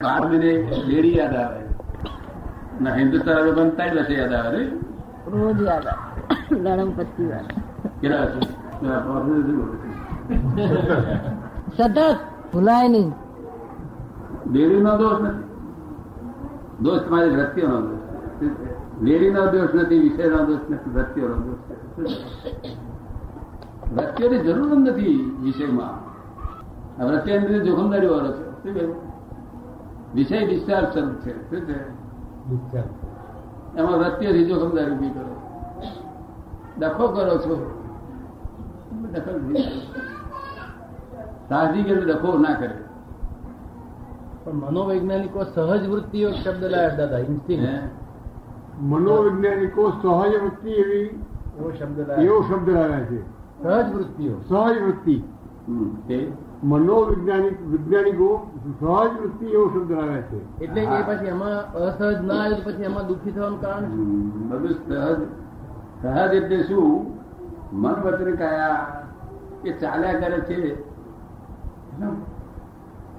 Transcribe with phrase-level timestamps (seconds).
[0.00, 0.50] બાર મહિને
[1.14, 1.60] યાદ આવે.
[2.82, 4.62] ના હિન્દુસ્તાન હવે પણ ત્રણ વર્ષે યાદ આવે રે
[5.32, 6.20] રોજ યાદ આવે.
[8.00, 8.26] કેટલા
[9.04, 9.88] પ્રોફેસર શું બોલે છે?
[11.76, 11.98] સતત
[12.52, 13.10] ભૂલાય નહીં.
[14.54, 15.44] લેડીનો દોષ નથી.
[16.84, 18.02] દોષ તમારી વૃત્તિઓનો દોષ
[19.02, 21.62] લેડીનો દોષ નથી વિષયનો દોષ નથી વૃત્તિઓનો દોષ
[23.96, 25.96] વૃત્તિઓની જરૂર નથી વિષયમાં.
[27.06, 27.30] વૃત્તિ
[27.68, 28.30] જોખમદારી વાળો
[28.64, 28.72] છે.
[28.80, 28.90] શું?
[30.14, 31.66] વિષય ડિસ્ચાર્જ સ્વરૂપ છે શું
[32.70, 32.82] છે
[33.74, 35.24] એમાં વૃત્તિઓથી જોખમદારી ઊભી કરો
[36.78, 37.54] ડખો કરો છો
[39.04, 39.80] દખલ થઈ જાય.
[41.48, 42.74] સાહજિક એટલે ડખો ના કરે
[44.44, 47.74] પણ મનોવૈજ્ઞાનિકો સહજ વૃત્તિઓ એક શબ્દ લાયા દાદા ઇન્સ્ટિંગ હે?
[48.82, 51.08] મનોવૈજ્ઞાનિકો સહજ વૃત્તિ એવી
[51.58, 53.18] એવો શબ્દ એવો લાયા શબ્દ લાવ્યા છે
[53.62, 55.16] સહજ વૃત્તિઓ સહજ વૃત્તિ
[55.66, 56.18] હમ, તે
[56.62, 58.50] મનોવૈજ્ઞાનિક વૈજ્ઞાનિકો
[58.80, 60.64] સહજ વૃત્તિ એવો શબ્દ લાવ્યા છે.
[60.64, 63.84] એટલે કે પછી એમાં અસહજ ના આવે તો પછી એમાં દુઃખી થવાનું કારણ
[64.48, 65.20] બધું સહજ
[66.02, 67.16] સહજ એટલે શું?
[67.72, 69.04] મન વચન કયા?
[69.62, 70.84] કે ચાલ્યા કરે છે?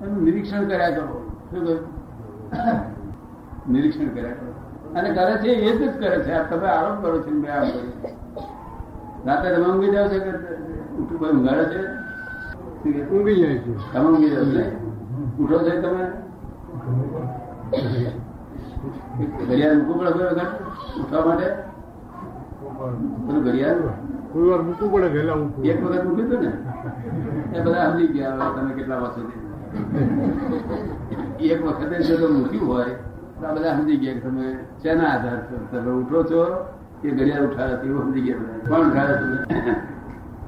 [0.02, 1.32] એનું નિરીક્ષણ કર્યા કરો.
[1.52, 1.80] શું કહ્યું?
[3.70, 4.52] નિરીક્ષણ કર્યા કરો.
[4.96, 6.50] અને કરે છે એ જ કરે છે.
[6.50, 7.94] તમે આરોપ કરો છો બે મેં આમ કર્યું.
[9.26, 10.32] રાતે તમે ઊંઘી જાવ છો કે
[11.26, 12.01] ઊંઘાડે છે?
[12.84, 14.64] ઊંઘી જાય છે તમે ઊંઘી જાવ ને?
[15.38, 16.04] ઉઠો છો તમે
[19.42, 20.46] ઘડિયાળ મૂકવું પડે
[21.00, 21.48] ઉઠવા માટે
[23.40, 23.82] ઘડિયાળ
[24.32, 26.52] કોઈ વાર મૂકવું પડે વહેલા એક વખત મૂક્યું હતું ને
[27.52, 29.40] એ બધા સમજી ગયા તમે કેટલા વર્ષોથી
[31.48, 32.86] એક વખતે જો તો મૂક્યું હોય
[33.36, 34.46] તો આ બધા સમજી ગયા કે તમે
[34.82, 35.40] શેના આધાર
[35.72, 36.42] તમે ઉઠો છો
[37.02, 38.70] કે ઘડિયાળ ઉઠાડે એવું સમજી ગયા બધા.
[38.70, 39.16] કોણ ઉઠાડે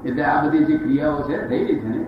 [0.04, 2.04] એટલે આ બધી જે ક્રિયાઓ છે થઈ રહી છે ને?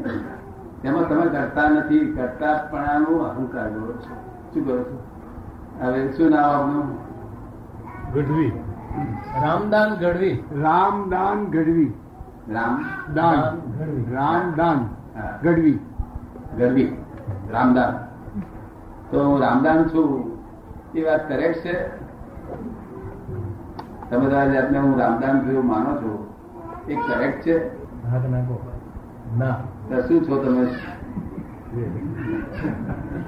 [0.83, 4.31] તેમાં તમે કરતા નથી કરતા પણ અહંકાર કરો છો.
[4.55, 5.03] શું કરો છો?
[5.81, 7.07] હવે શું નામ આપનું?
[8.15, 8.53] ગઢવી.
[9.43, 10.45] રામદાન ગઢવી.
[10.53, 11.93] રામદાન ગઢવી.
[12.49, 13.45] રામદાન
[14.15, 14.89] રામદાન
[15.43, 15.79] ગઢવી.
[16.59, 16.97] ગઢવી.
[17.51, 17.93] રામદાન.
[19.11, 20.39] તો હું રામદાન છું.
[20.95, 21.89] એ વાત કરેક્ટ છે.
[24.11, 26.35] તમે તમારા જાતને હું રામદાન થયું માનો છો.
[26.89, 27.76] એ કરેક્ટ છે.
[28.11, 28.57] હાથ નાખો.
[29.39, 29.57] ના.
[30.01, 30.65] શું છો તમે?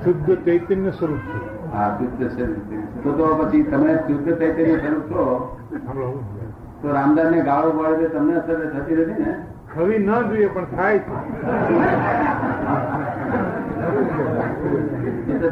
[0.04, 1.68] શુદ્ધ ચૈતન્ય સ્વરૂપ છો.
[1.72, 2.44] હા શુદ્ધ છે
[3.02, 5.24] તો તો પછી તમે શુદ્ધ ચૈતન્ય સ્વરૂપ છો.
[6.82, 9.32] તો રામદાન ને ગાળો પડે તો તમને અસર થતી નથી ને?
[9.74, 11.16] થવી ન જોઈએ પણ થાય છે.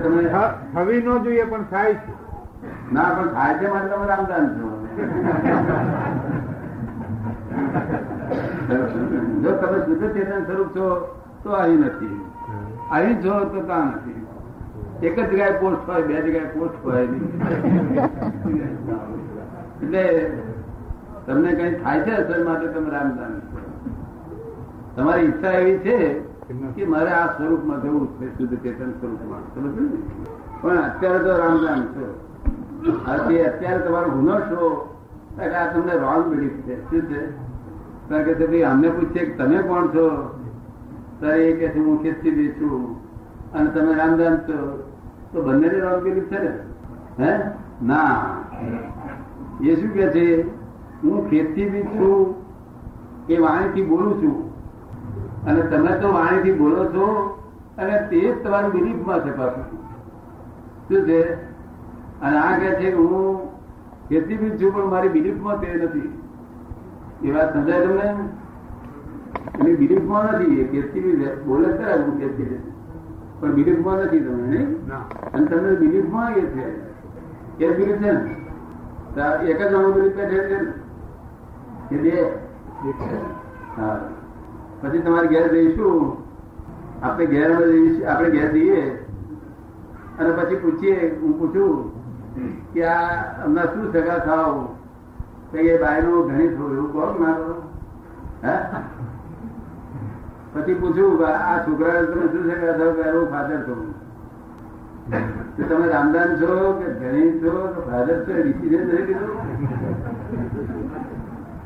[0.03, 0.23] તમે
[0.75, 2.13] થવી ન જોઈએ પણ થાય છે.
[2.93, 4.67] ના પણ થાય છે મારે તમે રામદાન છો.
[8.67, 10.87] જો તમે શુદ્ધ ચેતન સ્વરૂપ છો
[11.43, 12.17] તો આવી નથી
[12.91, 14.21] આવી છો તો ત્યાં નથી
[15.01, 17.03] એક જ જગ્યાએ પોસ્ટ હોય બે જગ્યાએ પોસ્ટ હોય
[19.81, 20.05] એટલે
[21.27, 23.35] તમને કઈ થાય છે અસર માટે તમે રામદાન
[24.95, 25.97] તમારી ઈચ્છા એવી છે
[26.75, 29.99] કે મારે આ સ્વરૂપમાં જવું છે શુદ્ધ ચેતન સ્વરૂપમાં સમજ ને?
[30.61, 32.05] પણ અત્યારે તો રામદાન છો
[33.07, 34.61] અત્યારે તમારો ગુનો છો
[35.39, 37.21] એટલે આ તમને રોંગ બિલીફ છે શું છે
[38.11, 40.39] કે ભાઈ અમને પૂછીએ કે તમે કોણ છો?
[41.21, 43.07] ત્યારે એ કે છે, હું ખેતી છું.
[43.53, 44.91] અને તમે રામદાન છો.
[45.33, 46.59] તો બંનેની બિલીફ છે ને?
[47.25, 47.39] હે?
[47.83, 48.27] ના.
[49.61, 50.57] એ શું કે છે?
[51.03, 52.35] હું ખેતી બી છું,
[53.29, 54.57] એ વાણીથી બોલું છું.
[55.45, 57.39] અને તમે તો વાણીથી બોલો છો,
[57.79, 59.79] અને તે જ તમારી બિલીફમાં છે પાછું.
[60.89, 61.35] શું છે?
[62.21, 63.47] અને આ કહે છે હું
[64.09, 66.13] ખેતી બી છું, પણ મારી બિલીફમાં તે નથી.
[67.25, 68.29] એ વાત સમજાય તમને?
[69.61, 72.71] એની બિલીફમાં નથી એ ખેતી બોલે ખરા હું છે.
[73.41, 74.87] પણ બિલીફમાં નથી તમે નહીં?
[75.33, 76.87] અને તમને બિલીફમાં એ છે?
[77.65, 78.13] એ બિલીફ છે?
[78.13, 82.03] ને એક જ અમુક બિલીફ બેઠે છે ને?
[82.03, 82.39] બે?
[83.77, 84.01] હા.
[84.81, 86.17] પછી તમારે ઘેર જઈશું.
[87.03, 87.53] આપણે ઘેર
[88.07, 89.07] આપણે ઘેર જઈએ.
[90.19, 91.97] અને પછી પૂછીએ હું પૂછું
[92.73, 94.76] કે આ હમણાં શું સગા થાવ?
[95.57, 97.53] તો એ બાયનું ઘણી થયું એવું કહો કે ના કહો?
[98.45, 98.55] હે?
[100.55, 103.81] પછી પૂછ્યું આ છોકરા તમે શું થાવ કે હું ફાધર છું
[105.57, 107.55] તો તમે રામદાન છો કે ગણિત છો?
[107.75, 109.37] કે ફાધર છો ડિસિઝન થઈ ગયું.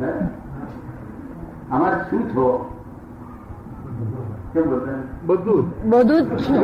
[0.01, 0.11] હે?
[1.71, 2.49] આમાં શું છો?
[4.53, 5.01] કેમ બોલતા?
[5.27, 6.61] બધું બધું જ છું.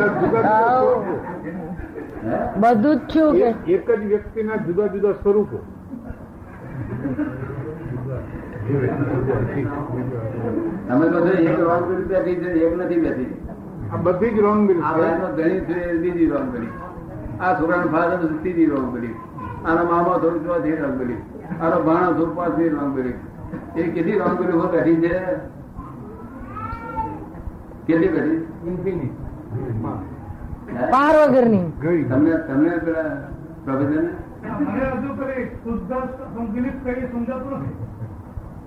[2.62, 3.31] બધું જ છું
[3.67, 5.58] એક જ વ્યક્તિના જુદા જુદા સ્વરૂપો.
[10.88, 13.31] અમે તો એક રોંગ કરી બેઠી છે એક નથી બેઠી.
[13.93, 14.93] આ બધી જ રોંગ આ
[15.31, 16.70] ધણી છે બીજી રોંગ કરી
[17.38, 19.19] આ છોકરાનો ફાધર સીધી રોંગ બિલીફ
[19.64, 21.23] આનો મામા થોડું ચોથી રોંગ બિલીફ
[21.61, 23.20] આનો ભાણો થોડું પાંચમી રોંગ બિલીફ
[23.76, 25.14] એ કેટલી રોંગ હોય બેઠી છે?
[27.87, 28.41] કેટલી બેઠી?
[28.64, 29.14] ઇન્ફિનિટ
[31.25, 31.67] વગરની.
[32.09, 33.11] તમને તમને પેલા
[34.43, 35.93] મને હજુ કરી શુદ્ધ
[36.31, 37.75] સંકલિત કરી સમજાતું નથી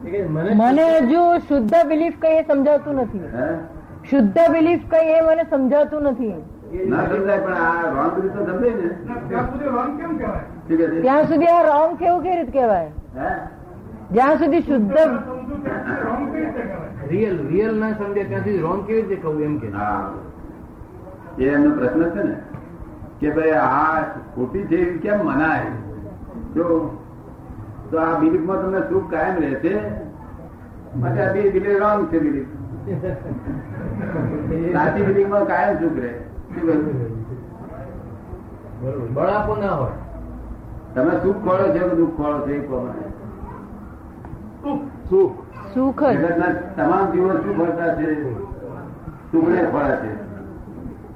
[0.05, 3.47] એ કે મને મને હજુ શુદ્ધ બિલીફ કઈ એ સમજાવતું નથી હે
[4.05, 6.35] શુદ્ધ બિલીફ કઈ એ મને સમજાવતું નથી
[6.87, 10.43] ના સમજાય પણ આ રોંગ બિલીફ તો સમજાય ને ના, ત્યાં સુધી રોંગ કેમ કહેવાય
[10.63, 13.31] શું કહે છે ત્યાં સુધી આ રોંગ કેવું કેવી રીતે કહેવાય હે
[14.11, 18.43] જ્યાં સુધી શુદ્ધ સમજુ ત્યાં સુધી રોંગ કઈ રીતે કહેવાય રિયલ રિયલ ના સમજે ત્યાં
[18.43, 19.99] સુધી રોંગ કેવી રીતે કહું એમ કે હા
[21.39, 22.35] એ એમનો પ્રશ્ન છે ને
[23.19, 25.65] કે ભાઈ આ ખોટી છે એવી કેમ મનાય?
[26.55, 26.97] જો
[27.91, 29.79] તો આ બિલીફમાં તમને સુખ કાયમ રહેશે.
[30.95, 32.45] માટે આ બે બિલીફ રોંગ છે બિલીફ.
[34.73, 36.13] સાચી બિલીફમાં કાયમ સુખ રહે.
[39.13, 39.91] બળાપો ના હોય.
[40.95, 43.07] તમે સુખ ખોળો છો કે દુઃખ ખોળો છો એ પ્રમાણે?
[45.09, 45.31] સુખ.
[45.73, 46.03] સુખ.
[46.03, 48.33] જગતના તમામ જીવો શું ફરતા છે.
[49.31, 50.13] સુખને ખોળે છે.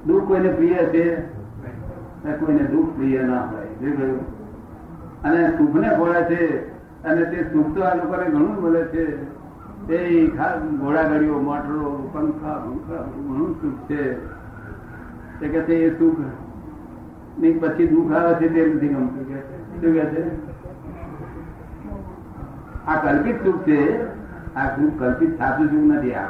[0.04, 1.33] દુઃખ કોઈને પ્રિય છે?
[2.32, 3.64] કોઈને દુઃખ પ્રિય ના હોય?
[5.24, 6.68] અને સુખને ખોળે છે,
[7.04, 9.34] અને તે સુખ તો આ લોકોને ઘણું મળે છે.
[9.92, 10.26] એ
[10.80, 14.26] ઘોડાગાડીઓ મોટરો, પંખા પંખા ઘણું સુખ છે.
[15.40, 20.54] તે કે છે સુખની પછી દુઃખ આવે છે, તે નથી ગમતું કે શું કે છે?
[22.86, 24.04] આ કલ્પિત સુખ છે.
[24.54, 26.26] આ સુખ કલ્પિત સાચું સુખ નથી આ.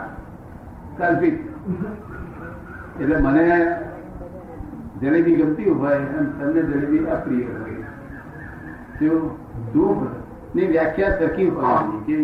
[0.99, 1.39] કલ્પિત.
[3.01, 3.67] એટલે મને
[5.05, 7.87] જલેબી ગમતી હોય અને તમને જલેબી અપ્રિય હોય
[8.97, 9.23] શું
[9.71, 12.19] સુખની વ્યાખ્યા સરખી હોવાની કે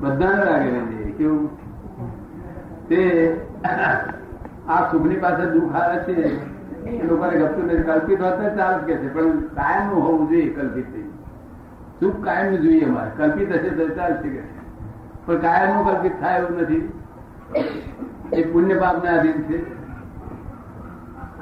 [0.00, 1.48] બધાને લાગે છે કેવું
[2.88, 3.00] તે
[4.68, 6.14] આ સુખની પાસે દુઃખ આવે છે
[6.88, 10.88] એ લોકોને ગમતું નથી કલ્પિત હોત તો ચાલે કે છે પણ કાયમનું હોવું જોઈએ કલ્પિત
[10.90, 11.08] નહીં.
[12.00, 14.42] સુખ કાયમનું જોઈએ અમારે કલ્પિત હશે તો ચાલશે કે
[15.24, 16.84] પણ કાયમનું કલ્પિત થાય એવું નથી
[18.32, 19.58] એ પુણ્ય પાપ ને આધીન છે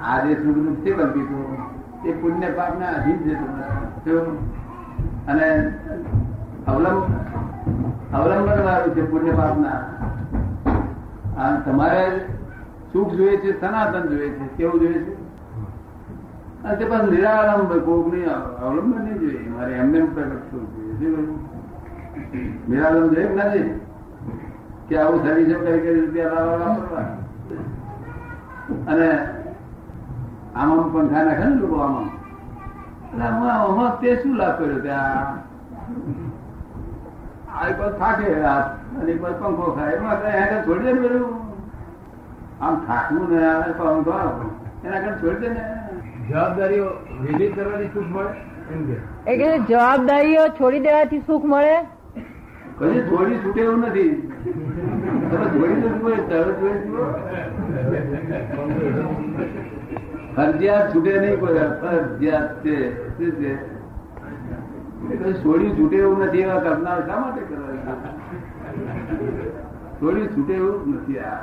[0.04, 1.36] આ જે સુખ છે કલ્પિતો
[2.04, 3.18] એ પુણ્ય પાપ ને અધીન
[4.04, 4.12] છે
[5.26, 5.72] અને
[6.66, 7.02] અવલંબ
[8.12, 9.80] અવલંબન વાળું છે પુણ્ય પાપ ના
[11.64, 12.26] તમારે
[12.92, 15.16] સુખ જોઈએ છે, સનાતન જોઈએ છે, કેવું જોઈએ છે?
[16.62, 18.28] અને તે પણ નિરાલંબ કોક નહીં
[18.62, 19.48] અવલંબન નહીં જોઈએ.
[19.48, 20.66] મારે એમને એમ પ્રગટ થવું
[21.00, 21.28] જોઈએ?
[22.68, 23.80] નિરાલંબ જોઈએ નથી?
[24.88, 27.06] કે આવું સર્વિસો કરી રૂપિયા લાવવા
[28.86, 29.08] અને
[30.54, 31.96] આમ પંખા નાખે ને લોકો આમ?
[33.04, 35.34] એટલે આમાં આમાં તે શું લાભ કર્યો ત્યાં
[37.54, 38.68] આ એક બાજુ થાકે હાથ
[38.98, 39.92] અને એક બાજુ પંખો ખાય.
[39.98, 41.26] એમાં કઈ આગળ છોડી દે ને બધું
[42.60, 44.14] આમ થાકવું ને આવે પંખો
[44.84, 45.64] એના આગળ છોડી દે ને.
[46.28, 46.88] જવાબદારીઓ
[47.22, 48.32] વિધિ કરવાની સુખ મળે
[49.26, 51.76] એ કે જવાબદારીઓ છોડી દેવાથી સુખ મળે?
[52.78, 54.12] કદી જોડી છૂટે એવું નથી.
[55.30, 57.06] તમે છોડી તો જુઓ તરત જોઈ જુઓ.
[60.36, 61.54] ફરજિયાત છૂટે નહીં કોઈ.
[61.54, 63.08] ફરજિયાત છે.
[63.18, 63.74] શું છે?
[65.04, 67.94] એ છોડી છૂટે એવું નથી, એવા કરનાર શા માટે કરવા
[70.00, 71.36] છોડી છૂટે એવું નથી આ.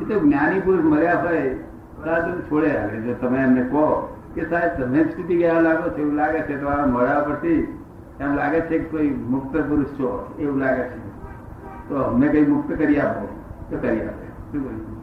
[0.00, 1.40] એ જ્ઞાની પુરુષ મર્યા હોય
[2.04, 3.00] તો છોડે આવે.
[3.00, 5.96] જો તમે એમને કહો કે સાહેબ, તમે છૂટી ગયા લાગો છો?
[5.96, 7.78] એવું લાગે છે તમારા મળ્યા પરથી
[8.20, 10.34] એમ લાગે છે કે કોઈ મુક્ત પુરુષ છો?
[10.38, 11.14] એવું લાગે છે.
[11.88, 13.28] તો અમને કઈ મુક્ત કરી આપો.
[13.70, 14.26] તો કરી આપે.
[14.26, 14.93] શું કહ્યું?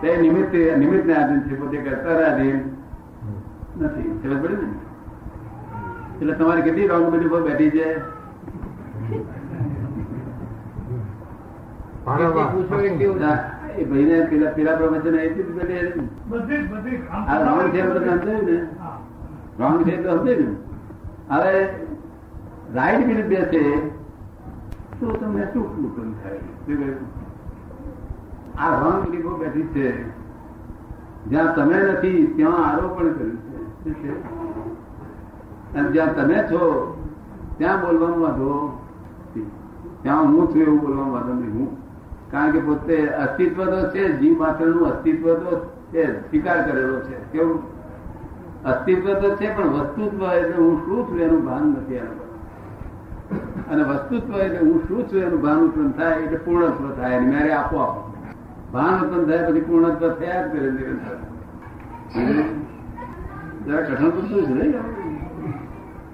[0.00, 2.60] તે નિમિત્તે નિમિત્ત ને આધીન છે પોતે કરતા આધીન
[3.80, 4.10] નથી.
[4.22, 4.68] ખબર પડે ને?
[6.20, 6.88] એટલે તમારે કેટલી
[7.40, 7.86] બેઠી છે?
[13.78, 16.08] એ ભાઈને પેલા પેલા પ્રવચન બેઠી ને.
[16.28, 17.82] બધી આ રોંગ છે
[18.42, 18.56] ને?
[18.78, 18.98] હા.
[19.84, 20.56] છે તો સમજાયું ને?
[21.34, 21.68] હવે
[22.74, 23.60] રાઈટ મિનિટ બેસે
[25.00, 26.36] તો તમને શું નુકસાન થાય?
[28.58, 29.88] આ રોંગ બિલીફો બેઠી છે.
[31.30, 33.38] જ્યાં તમે નથી, ત્યાં આરોપણ કર્યું
[34.02, 34.12] છે.
[35.76, 36.62] અને જ્યાં તમે છો,
[37.58, 38.78] ત્યાં બોલવાનું વાંધો
[40.02, 41.68] ત્યાં હું છું એવું બોલવાનું વાંધો નહીં હું
[42.30, 45.50] કારણ કે પોતે અસ્તિત્વ તો છે જીવ માત્રનું અસ્તિત્વ તો
[45.92, 47.16] છે સ્વીકાર કરેલો છે.
[47.32, 47.60] કેવું?
[48.64, 52.20] અસ્તિત્વ તો છે, પણ વસ્તુત્વ એટલે હું શું છું એનું ભાન નથી એનું
[53.70, 57.76] અને વસ્તુત્વ એટલે હું શું છું એનું ભાન ઉત્પન્ન થાય, એટલે પૂર્ણત્વ થાય મારે આપો
[57.76, 58.15] આપો.
[58.76, 61.16] ભાન ઉત્પન્ન થયા પછી પૂર્ણત્વ થયા જ કરે નિરંતર
[63.66, 64.74] જરા કઠણ છે નહીં?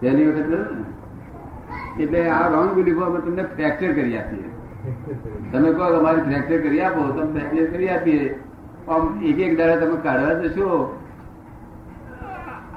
[0.00, 0.52] પહેલી વખત
[1.98, 4.48] એટલે આ રોંગ બિલીફો અમે તમને ફ્રેક્ચર કરી આપીએ.
[5.52, 8.26] તમે કહો અમારી ફ્રેક્ચર કરી આપો તમે ફ્રેક્ચર કરી આપીએ.
[8.88, 10.68] આમ એક એક દાડા તમે કાઢવા જશો.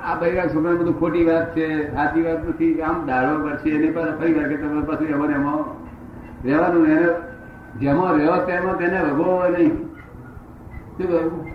[0.08, 2.74] આ બૈરા છોકરા બધું ખોટી વાત છે સાચી વાત નથી.
[2.82, 5.62] આમ દાડો પડશે એને પાછા ફરી વાર કે તમે પાછું એમાં એમાં
[6.44, 7.08] રહેવાનું એને
[7.80, 9.86] જેમાં રહ્યો તેમાં તેને ભગવો નહીં.
[10.98, 11.46] શું કહ્યું?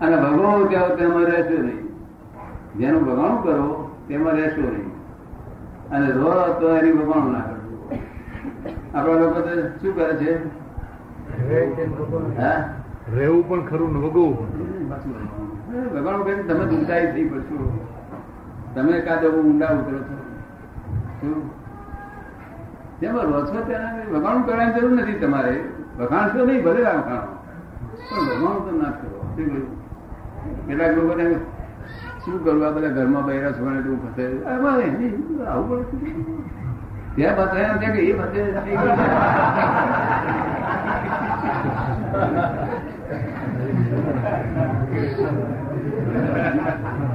[0.00, 1.88] અને ભગવો ત્યાં તેમાં રહેશો નહીં?
[2.78, 4.94] જેનું ભગવાન કરો તેમાં રહેશો નહીં.
[5.90, 7.98] અને રો તો એની ભગવાન ના કરજો
[8.94, 10.46] આપણા લોકો તો શું કરે છે?
[12.40, 12.74] હા?
[13.14, 17.88] રહેવું પણ ખરું ને પણ ભગવાન કહે તમે દુઃખદાયી થઈ પડશો
[18.74, 20.16] તમે કાદો ઊંડા ઉતરો છો.
[21.20, 21.63] શું?
[23.00, 25.54] જેમાં રોજ છો ત્યાં કરવાની જરૂર નથી તમારે.
[25.98, 27.32] વખાણશો નહીં, ભલે વખાણો
[28.08, 29.18] પણ વખાણ તો ના કરો.
[29.34, 29.68] શું કહ્યું?
[30.66, 31.26] કેટલાક લોકોને
[32.24, 34.24] શું કરવું બધા ઘરમાં બહેરા છોકરા એવું ફસે.
[35.50, 36.10] આવું પડે
[37.16, 38.42] ત્યાં બતાવ્યા ત્યાં કે એ ફસે.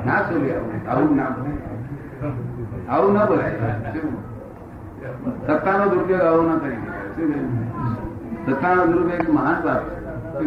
[0.05, 0.53] ના છોડી
[0.87, 1.61] આવું ના બોલાય.
[2.89, 3.53] આવું ના બોલાય.
[3.93, 4.38] શું?
[4.99, 6.79] સત્તાનો દુરુપયોગ આવો ના કરી
[8.45, 9.83] સત્તાનો દુરુપયોગ મહાન પાપ
[10.39, 10.45] છે.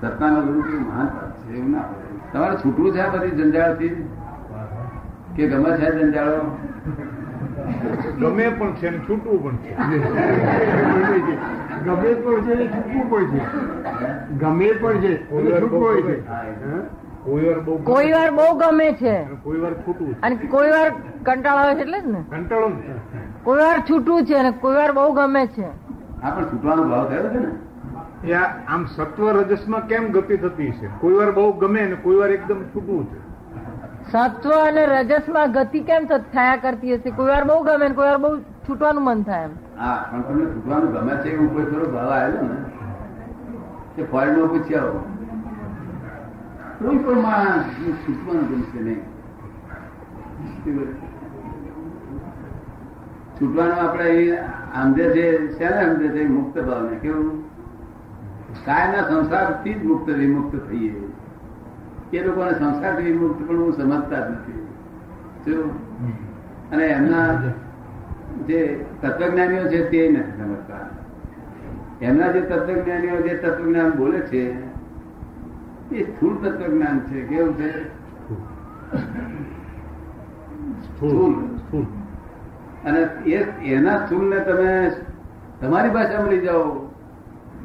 [0.00, 1.86] સત્તાનો દુરુપયોગ મહાન પાપ છે એવું ના
[2.32, 3.92] તમારે છૂટવું છે આ બધી જંજાળથી?
[5.36, 6.42] કે ગમે છે જંજાળો?
[8.18, 9.70] ગમે પણ છે ને છૂટવું પણ છે.
[11.84, 13.40] ગમે પણ છે ને છૂટવું પણ છે.
[14.38, 16.16] ગમે પણ છે છૂટવું હોય છે.
[17.24, 19.14] કોઈ વાર બહુ કોઈ વાર બહુ ગમે છે.
[19.42, 20.90] કોઈ વાર છૂટવું અને કોઈ વાર
[21.24, 22.20] કંટાળો આવે છે એટલે જ ને?
[22.30, 22.76] કંટાળો ને
[23.44, 25.66] કોઈ વાર છૂટું છે અને કોઈ વાર બહુ ગમે છે.
[26.22, 27.50] આ પણ છૂટવાનો ભાવ થયો છે ને?
[28.66, 30.88] આમ સત્વ રજસમાં કેમ ગતિ થતી છે?
[31.00, 33.18] કોઈ વાર બહુ ગમે ને કોઈ વાર એકદમ છૂટવું છે.
[34.06, 37.10] સત્વ અને રજસમાં ગતિ કેમ થયા કરતી હશે?
[37.10, 38.30] કોઈ વાર બહુ ગમે ને કોઈ વાર બહુ
[38.66, 39.52] છૂટવાનું મન થાય એમ.
[39.78, 42.56] હા પણ તમને છૂટવાનું ગમે છે એવું કોઈ થોડો ભાવ આવેલો ને?
[43.96, 45.00] કે ફળ નો પૂછી આવો
[46.78, 47.66] કોઈ પણ માણસ
[48.04, 49.00] છૂટવાનું ગમશે નહીં.
[53.40, 54.38] છૂટવાનું આપણે
[54.82, 56.28] સમજે છે શેને સમજે છે?
[56.28, 57.42] મુક્ત ભાવને કેવું
[58.64, 61.02] કાયના સંસારથી જ મુક્ત વિમુક્ત થઈએ.
[62.12, 64.66] એ લોકોને સંસારથી વિમુક્ત પણ હું સમજતા જ નથી.
[66.72, 67.34] અને એમના
[68.46, 70.74] જે તત્વજ્ઞાનીઓ છે તે નથી સમજતા.
[72.02, 74.74] એમના જે તત્વજ્ઞાનીઓ જે તત્વજ્ઞાન બોલે છે
[75.92, 77.22] એ સ્થૂળ તત્વજ્ઞાન છે.
[77.22, 77.88] કેવું છે?
[80.82, 81.53] સ્થૂળ.
[82.84, 83.00] અને
[83.64, 84.90] એના સ્થૂળને તમે
[85.60, 86.64] તમારી ભાષામાં લઈ જાઓ.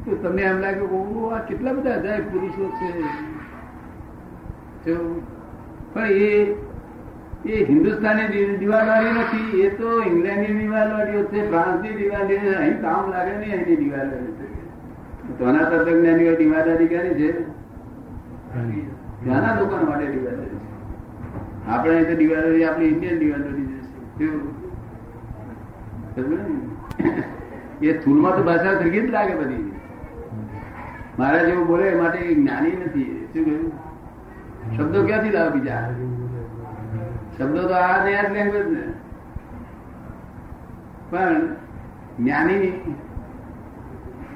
[0.04, 3.02] તો તમને એમ લાગે કે આ કેટલા બધા અજાય પુરુષો છે.
[5.94, 6.54] પણ એ
[7.46, 8.56] એ હિન્દુસ્તાની દી-
[9.12, 14.54] નથી, એ તો ઇંગ્લેન્ડની દીવાલવાળીઓ છે, ફ્રાન્સની દીવાલવાળી અહીં કામ લાગે નહીં, અહીંની દીવાલવાળી છે.
[15.38, 17.32] તોના તત્વજ્ઞાનીઓ દીવાલવાળી કરી છે.
[19.24, 21.68] ત્યાંના લોકો માટે દીવાલવાળી છે.
[21.68, 24.20] આપણે અહીં તો દીવાલવાળી આપણી ઇન્ડિયન દીવાલવાળી છે?
[27.82, 29.72] એ સ્થૂળમાં તો ભાષા સરખી જ લાગે બધી.
[31.18, 33.28] મારા જેવું બોલે માટે જ્ઞાની નથી.
[33.32, 33.72] શું કહ્યું?
[34.76, 35.88] શબ્દો ક્યાંથી લાવે બીજા?
[37.38, 38.82] શબ્દો તો આ ને આ લેંગ્વેજ ને.
[41.10, 41.56] પણ
[42.18, 42.66] જ્ઞાની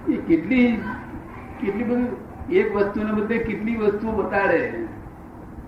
[0.08, 0.82] એ કેટલી
[1.60, 4.86] કેટલી બધી, એક વસ્તુને બધે કેટલી વસ્તુઓ બતાડે.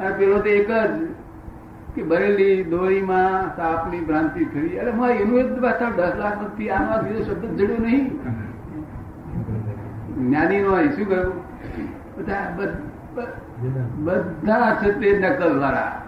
[0.01, 1.09] અને પેલો તો એક જ.
[1.97, 4.69] કે બરેલી દોરીમાં સાપની ભ્રાંતિ થઈ.
[4.69, 8.11] અરે માં એનું એક પાછા દસ લાખ નથી આનો બીજો શબ્દ જડ્યો નહીં.
[10.17, 11.33] જ્ઞાની નો શું કહ્યું?
[12.17, 12.87] બધા બધ-
[14.75, 16.03] છે તે નકલ વાળા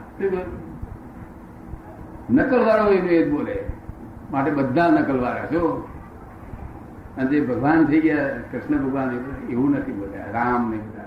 [2.31, 3.65] નકલ વાળો એનું એ જ બોલે.
[4.31, 5.89] માટે બધા નકલ વાળા જો
[7.17, 10.25] અને જે ભગવાન થઈ ગયા કૃષ્ણ ભગવાન એવું નથી બોલ્યા.
[10.33, 10.98] રામ નહીં